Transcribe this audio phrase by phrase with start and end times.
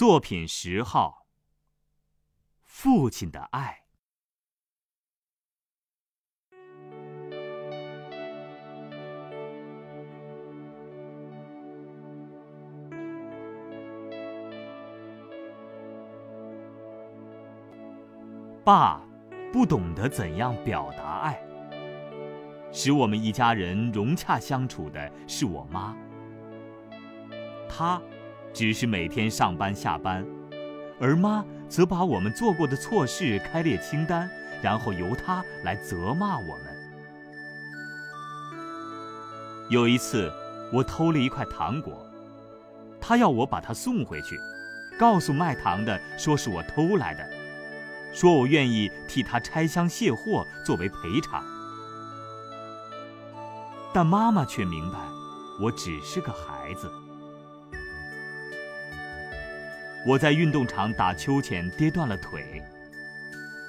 [0.00, 1.26] 作品十号：
[2.62, 3.84] 父亲的爱。
[18.64, 19.06] 爸
[19.52, 21.38] 不懂得怎样表达爱，
[22.72, 25.94] 使我们一家人融洽相处的是我妈。
[27.68, 28.00] 她
[28.52, 30.26] 只是每天上班下班，
[31.00, 34.28] 而妈则把我们做过的错事开列清单，
[34.60, 36.64] 然后由她来责骂我们。
[39.68, 40.32] 有一次，
[40.72, 42.04] 我偷了一块糖果，
[43.00, 44.36] 她要我把它送回去，
[44.98, 47.24] 告诉卖糖的说是我偷来的。
[48.12, 51.44] 说我愿意替他拆箱卸货作为赔偿，
[53.94, 54.98] 但妈妈却明白，
[55.60, 56.90] 我只是个孩子。
[60.06, 62.62] 我在运动场打秋千跌断了腿，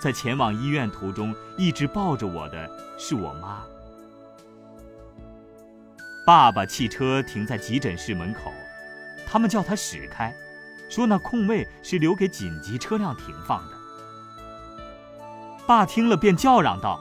[0.00, 2.68] 在前往医院途中，一直抱着我的
[2.98, 3.62] 是我妈。
[6.26, 8.52] 爸爸汽车停在急诊室门口，
[9.24, 10.34] 他们叫他驶开，
[10.90, 13.76] 说那空位是留给紧急车辆停放的。
[15.64, 16.98] 爸听了，便叫嚷道：“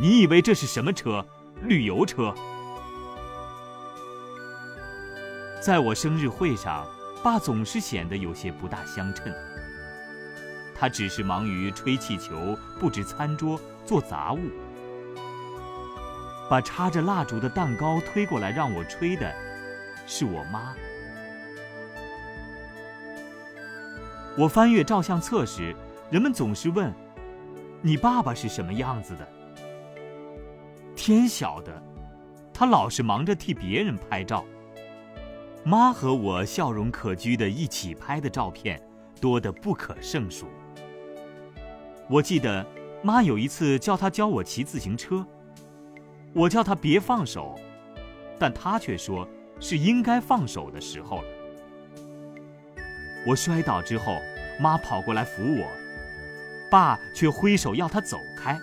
[0.00, 1.26] 你以为这是什么车？
[1.62, 2.34] 旅游车！”
[5.60, 6.86] 在我生日会上，
[7.24, 9.32] 爸总是显得有些不大相称。
[10.74, 14.40] 他只是忙于吹气球、布置餐桌、做杂物。
[16.50, 19.34] 把插着蜡烛的蛋糕推过来让我吹的，
[20.06, 20.74] 是我妈。
[24.36, 25.74] 我翻阅照相册时，
[26.10, 26.92] 人们总是问。
[27.80, 29.26] 你爸爸是什么样子的？
[30.94, 31.82] 天晓得，
[32.52, 34.44] 他老是忙着替别人拍照。
[35.66, 38.78] 妈和我笑容可掬的一起拍的照片
[39.18, 40.46] 多得不可胜数。
[42.06, 42.64] 我记得，
[43.02, 45.26] 妈有一次叫他教我骑自行车，
[46.34, 47.58] 我叫他别放手，
[48.38, 49.26] 但他却说
[49.58, 51.28] 是应该放手的时候了。
[53.26, 54.18] 我摔倒之后，
[54.60, 55.66] 妈跑过来扶我。
[56.70, 58.58] 爸却挥手要他走开，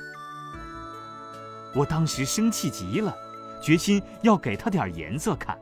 [1.73, 3.15] 我当时生气极了，
[3.59, 5.57] 决心要给他点颜色看。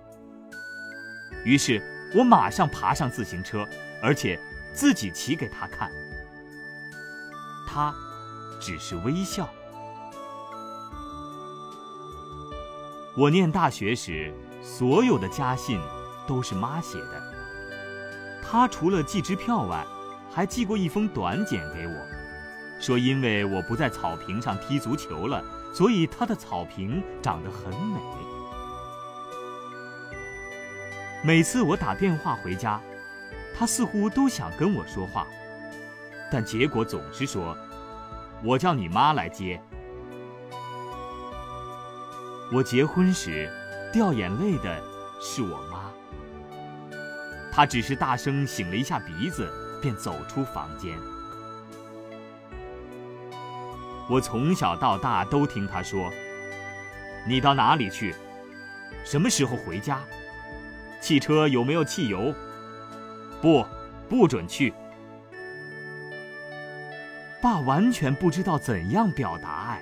[1.49, 1.81] 于是
[2.13, 3.67] 我马上爬上自行车，
[4.03, 4.39] 而且
[4.71, 5.91] 自己骑给他看。
[7.65, 7.91] 他
[8.59, 9.49] 只是微笑。
[13.17, 15.81] 我念大学时，所有的家信
[16.27, 17.33] 都是妈写的。
[18.43, 19.83] 她除了寄支票外，
[20.31, 21.93] 还寄过一封短简给我。
[22.79, 25.43] 说：“因为我不在草坪上踢足球了，
[25.73, 27.99] 所以他的草坪长得很美。
[31.22, 32.80] 每次我打电话回家，
[33.53, 35.28] 他似乎都想跟我说话，
[36.31, 37.57] 但结果总是说
[38.41, 39.62] ：‘我叫你妈来接。’
[42.53, 43.52] 我结婚时
[43.91, 44.81] 掉眼泪的
[45.22, 45.91] 是我妈，
[47.52, 50.97] 她只是大声擤了一下鼻子，便走出房间。”
[54.09, 56.09] 我从小到大都听他说
[57.28, 58.16] ：“你到哪里去？
[59.03, 60.00] 什么时候回家？
[60.99, 62.33] 汽车有没有汽油？
[63.41, 63.65] 不，
[64.07, 64.73] 不准去。”
[67.41, 69.81] 爸完全不知道怎样表达爱，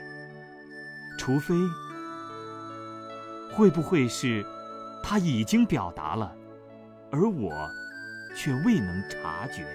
[1.17, 1.55] 除非，
[3.51, 4.45] 会不会是
[5.03, 6.35] 他已经表达了，
[7.11, 7.67] 而我
[8.35, 9.65] 却未能察觉？